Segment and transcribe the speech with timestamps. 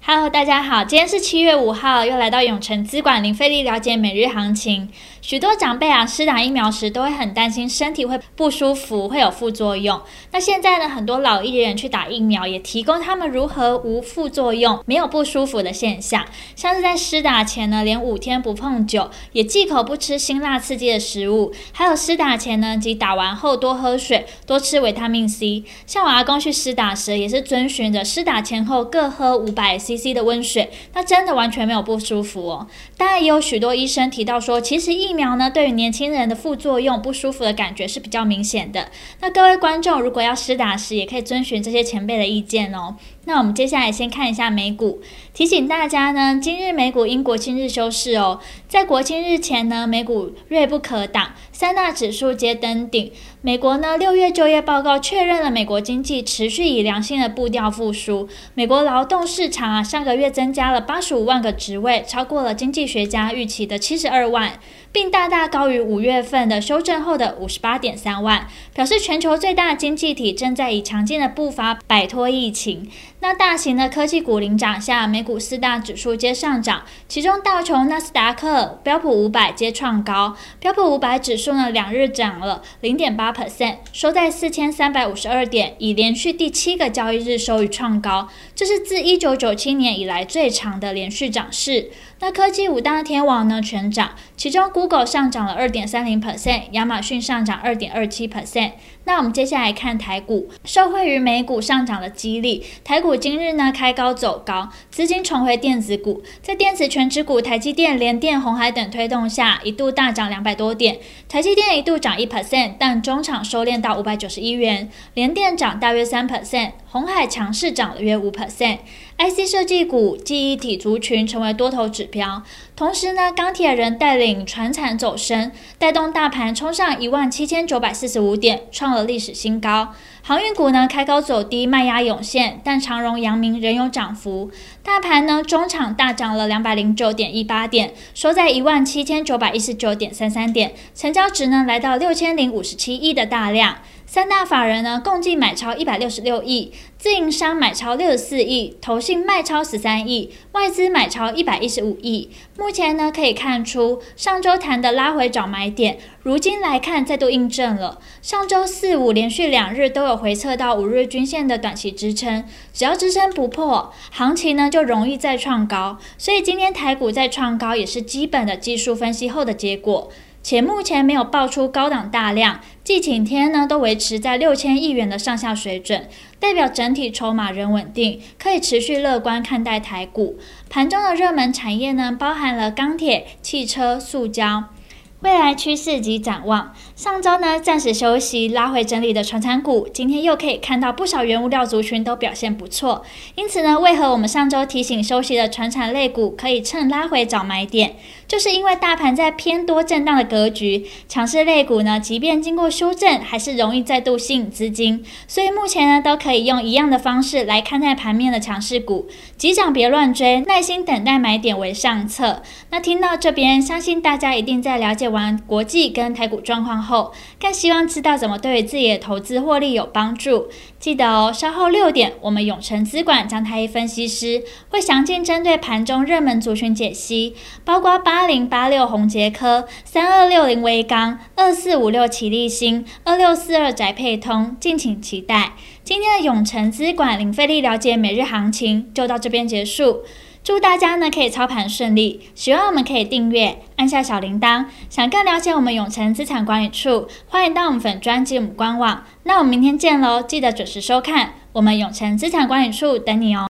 [0.00, 4.88] Hello，大家好，今天是七月五号，又来到永城资管零费力了解每日行情。
[5.20, 10.00] 许多长辈啊，施打疫苗时都会很担心身体会不舒服，会有副作用。
[10.30, 16.24] 那现在呢，很多老艺人去打疫苗，也提供他们如何无副作用、没有不舒服的现象。
[16.56, 25.64] 像是在施打前呢，连五天不碰酒，也忌口不吃辛辣刺激的食物，还有施打前呢及打完后多喝水，多吃维他命 C。
[25.86, 29.97] 像我阿公去施打时，也是遵循着施打前后各喝五百 C。
[29.98, 32.66] C 的温水，那真的完全没有不舒服哦。
[32.96, 38.88] 当然也有许多医生提到说，其实疫苗呢对于年轻人的副作用、不舒服的感觉是比较明显的。
[39.20, 42.96] 那各位观众如果要施打时，也可以遵循这些前辈的意见哦。
[43.24, 45.02] 那我们接下来先看一下美股，
[45.34, 48.40] 提醒大家呢，今日美股因国庆日休市哦。
[48.68, 53.12] 在国庆日前呢，美股锐不可挡，三大指数皆登顶。
[53.42, 58.28] 美国呢六月就业报告确认了美国经济持续以良性的步调复苏。
[58.54, 64.58] 美国劳动市场上个月增加了八十五万个职位，超过了经济学家预期的七十二万，
[64.92, 72.90] 并大大高于五月份的修正后的五十八点三万，表示全球最大经济体正在以强劲的步伐摆脱疫情。
[73.20, 80.36] 那大型的科技股领涨下，美股四大指数皆上涨，其中道琼、纳斯达克、标普五百皆创高。
[80.60, 91.90] 标普五百指数呢，两日涨了零点八 percent，收在四千三百五十二点，已连续第七个交易日收于创高，这是自一九九七年以来最长的连续涨势。
[92.20, 98.72] 那科技五大天王呢全涨，其中 Google 上涨了二点三零 percent，亚马逊上涨二点二七 percent。
[99.04, 110.98] 那我们接下来看台股，受惠于美股上涨的激励，台股今日呢开高走高，资金重回电子股，在电子全指股台积电、联电、红海等推动下，一度大涨两百多点。
[111.28, 114.90] 台积电一度涨一 percent，但中场收敛到五百九十一元。
[115.14, 118.78] 联电涨大约三 percent，红海强势涨了约五 percent。
[119.18, 122.42] IC 设计股、记忆体族群成为多头指标，
[122.76, 129.92] 同时呢，钢铁人带领船产走升，带动大盘冲上一万七千九百四十五点，创了历史新高。
[130.22, 134.50] 航运股呢开高走低，卖压涌现，但长荣、阳明仍有涨幅。
[134.84, 143.78] 大盘呢中场大涨了两百零九点一八点，收在一万七千九百一十九点三三点，成交值呢来到六千零五十七亿的大量。
[144.06, 152.30] 三大法人呢共计买超一百六十六亿，自营商买超六十四亿，投信卖超十三亿，外资买超一百一十五亿。
[152.58, 158.00] 目前呢可以看出，上周谈的拉回找买点，如今来看再度印证了。
[158.20, 165.98] 上周四五连续两日都有回测到五日均线的短期支撑，只要支撑不破，行情呢就容易再创高。
[166.18, 170.10] 所以今天台股再创高也是基本的技术分析后的结果。
[170.40, 176.08] 且目前没有爆出高档大量，季景天呢都维持在六千亿元的上下水准，
[176.40, 180.38] 代表整体筹码仍稳定，可以持续乐观看待台股。
[180.70, 184.70] 盘中的热门产业呢，包含了钢铁、汽车、塑胶。
[185.20, 193.04] 未来趋势及展望，上周呢暂时休息，拉回整理的传产股，今天又可以看到不少原物料族群都表现不错。
[193.34, 197.96] 因此呢，为何我们上周提醒休息的传产类股可以趁拉回找买点？
[198.28, 205.02] 就是因为大盘在偏多震荡的格局，强势类股呢，即便经过修正，还是容易再度吸引资金。
[205.26, 212.42] 所以目前呢，都可以用一样的方式来看待盘面的强势股，急涨别乱追，耐心等待买点为上策。
[212.70, 220.48] 那听到这边，相信大家一定在了解完国际跟台股状况后，更希望知道怎么对自己的投资获利有帮助。
[220.78, 235.54] 记得哦，稍后六点，我们永诚资管张太一分析师会详尽针对盘中热门族群解析，包括八零八六宏杰科、三二六零威刚、二四五六奇力新、二六四二宅配通，敬请期待。
[235.82, 240.02] 今天的永诚资管零费力了解每日行情就到这边结束。
[240.48, 244.64] 祝大家呢可以操盘顺利，喜欢我们可以订阅，按下小铃铛。
[244.88, 249.04] 想更了解我们永诚资产管理处，欢迎到我们粉专及我们官网。
[249.24, 253.48] 那我们明天见喽，记得准时收看，我们永诚资产管理处等你哦。